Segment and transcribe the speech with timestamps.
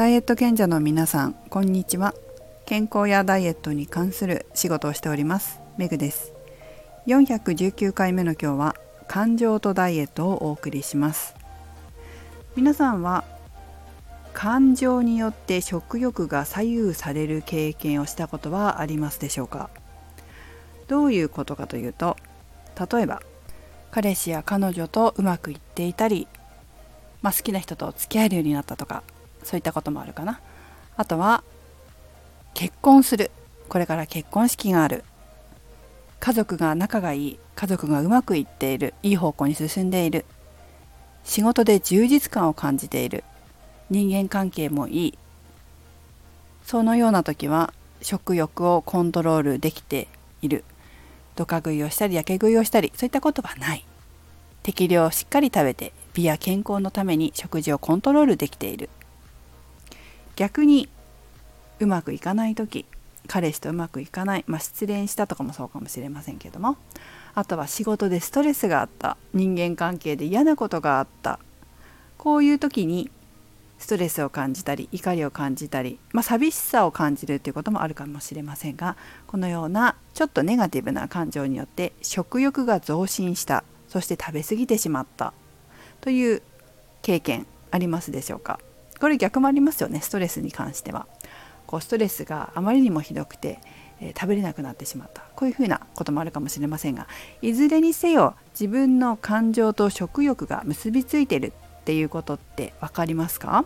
[0.00, 2.14] ダイエット賢者の皆さんこんにちは。
[2.64, 6.32] 健康やダイエットに関する仕事をしておりますメグです。
[7.06, 8.76] 419回目の今日は
[9.08, 11.34] 感情とダイエットをお送りします。
[12.56, 13.24] 皆さんは
[14.32, 19.68] 感情によって食欲が左右される経験をしたことはありますでしょうか？
[20.88, 22.16] どういうことかというと
[22.90, 23.20] 例えば
[23.90, 26.26] 彼氏や彼女とうまくいっていたり、
[27.20, 29.02] まあ、好きな人と付き合えるようになったとか
[29.44, 30.40] そういったこともあるかな。
[30.96, 31.42] あとは
[32.54, 33.30] 結婚する。
[33.68, 35.04] これから結婚式がある。
[36.18, 37.38] 家族が仲がいい。
[37.54, 38.94] 家族がうまくいっている。
[39.02, 40.24] いい方向に進んでいる。
[41.24, 43.24] 仕事で充実感を感じている。
[43.90, 45.18] 人間関係もいい。
[46.64, 47.72] そのような時は
[48.02, 50.08] 食欲をコントロールできて
[50.42, 50.64] いる。
[51.36, 53.84] ドカ食いをしたりやけ食いをしたりそういったことはない。
[54.62, 58.90] 適量をしっかり食べて美や健康のために食事をコントロールできている。
[60.40, 60.88] 逆に
[61.80, 62.86] うまくいかない時
[63.26, 66.78] 彼氏とうまくいかない、まあ、失恋したとかもそうかもしれませんけども
[67.34, 71.40] あとは仕事でストレスがあった人間関係で嫌なことがあった
[72.16, 73.10] こういう時に
[73.78, 78.96] ストレスを感じたり怒りを感じたり、まあ、寂しさを感じるということもあるかもしれませんが
[79.26, 85.34] このようなちょっとネガティブな感情によって食欲が増進したそして食べ過ぎてしまった
[86.00, 86.40] という
[87.02, 88.58] 経験ありますでしょうか？
[89.00, 91.06] これ逆もありますよねストレスに関しては。
[91.66, 93.60] こうストレスがあまりにもひどくて、
[94.00, 95.22] えー、食べれなくなってしまった。
[95.36, 97.06] こういうふうなこともあるかもしれませんが
[97.42, 103.64] いずれにせよ自分の感情と食欲が結びついてるっていうことって分かりますか？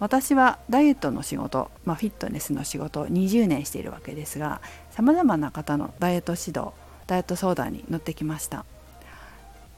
[0.00, 6.72] 私はダイエットの仕事、まあ、フィットネスの仕事を20年しているわけですがさまざまな方のダイエット指導
[7.06, 8.64] ダイエット相談に乗ってきました。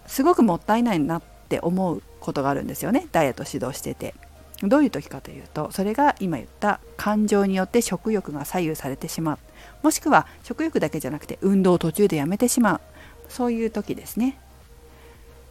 [0.06, 3.06] すごくもったいないなっって思うことがあるんですよね。
[3.12, 4.14] ダイエット指導してて。
[4.62, 9.38] どういう時かというとそれが今言った感情によって食欲が左右されてしまう。
[9.82, 12.80] もしくは食欲だけじゃなくて運動を途中でやめてしまう。
[13.28, 14.38] そういう時ですね。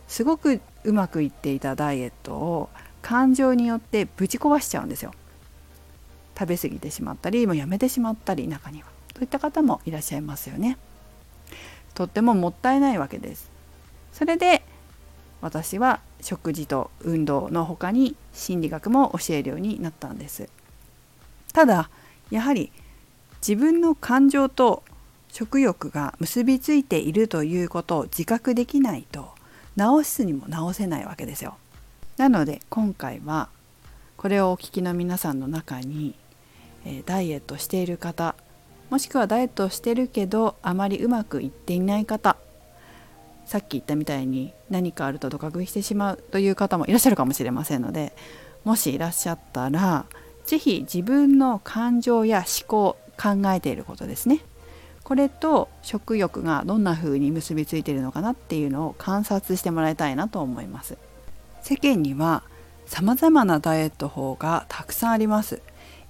[0.08, 2.70] すごくうまくいっていたダイエットを
[3.02, 5.14] 感情によってぶち壊しちゃうんですよ。
[6.38, 8.88] 食べ過ぎてしまったりもうやめてしまったり中には。
[9.14, 10.78] といった方もいらっしゃいますよね。
[11.94, 13.52] とってももったいないわけです。
[14.12, 14.64] それで
[15.44, 20.48] 私は食事と運動の他に心理学も教えるようになったんです。
[21.52, 21.90] ただ
[22.32, 22.72] やはり
[23.46, 24.84] 自分の感情と
[25.28, 29.34] 食欲が結びついているということを自覚できないと
[29.78, 31.58] 治すにも治せないわけですよ。
[32.16, 33.50] なので今回は
[34.16, 36.16] これをお聞きの皆さんの中に、
[36.86, 38.36] えダイエットしている方
[38.90, 42.38] もしくはダイエットをしてるけどあまりうまくいっていない方
[43.46, 48.14] さっき言ったみたいに何かあるとドカ食いしてしまうという方もいらっしゃるかもしれませんので
[48.64, 50.06] もしいらっしゃったら
[50.46, 54.40] 是非自分の感情や思考考えていることですね。
[55.04, 60.98] これと食欲がどんな風に結びついているのかなっていうのを観察してもらいたいなと思います。
[61.62, 62.44] 世間には
[62.86, 65.62] 様々なダイエット法がたくさんあります。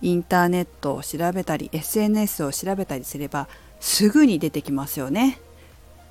[0.01, 3.47] インターネットを調べたり SNS を調べたりすれば
[3.79, 5.39] すぐに出てきますよね。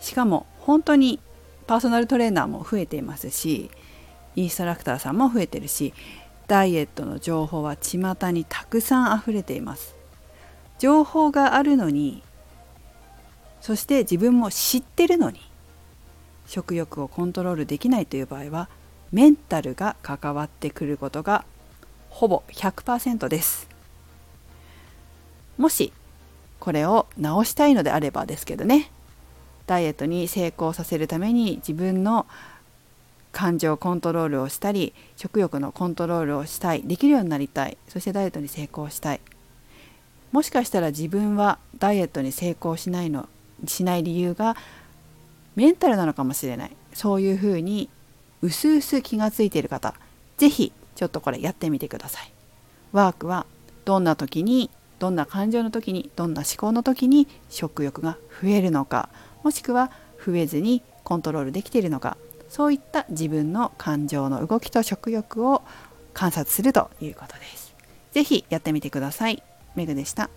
[0.01, 1.21] しかも本当に
[1.67, 3.71] パーソナルトレーナーも増えていますし
[4.35, 5.93] インストラクターさんも増えてるし
[6.47, 7.99] ダイエットの情報は巷
[8.31, 9.95] にたくさん溢れています。
[10.79, 12.23] 情報があるのに
[13.61, 15.41] そして自分も知ってるのに
[16.47, 18.69] 食欲をコントロールできないという場合は
[19.13, 21.45] メンタルが関わってくることが
[22.11, 23.69] ほぼ100%です。
[25.57, 25.93] もし
[26.59, 28.91] これを直したいのであればですけどね。
[29.73, 32.27] ダイエットに成功させるために自分の
[33.33, 37.79] 感情コントロールをしたり食欲のコントロールをしたいできるようになりたい。
[37.89, 39.21] そしてダイエットに成功したい。
[40.31, 43.31] もしかしたら自分はダイエットに成功しないの
[43.67, 44.59] しない理由が
[45.57, 46.77] メンタルなのかもしれない。
[46.93, 47.89] そういうふうに
[48.43, 49.95] うすうす気がついている方
[50.37, 52.31] 是非ちょっとこれやってみてください。
[52.93, 53.47] ワークは
[53.87, 54.69] どんな時に
[54.99, 59.09] どんな感情の時にどんな思考の時に食欲が増えるのか。
[59.43, 59.91] もしくは
[60.25, 62.17] 増えずにコントロールできているのか
[62.49, 65.63] そういった自分の感情の動きと食欲を
[66.13, 67.75] 観察するということです。
[68.13, 69.43] 是非やってみてください。
[69.75, 70.29] メグでした。